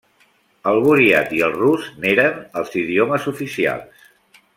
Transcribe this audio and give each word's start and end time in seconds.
El 0.69 0.79
buriat 0.85 1.35
i 1.39 1.43
el 1.47 1.53
rus 1.57 1.85
n'eren 2.05 2.39
els 2.63 2.73
idiomes 2.81 3.29
oficials. 3.33 4.09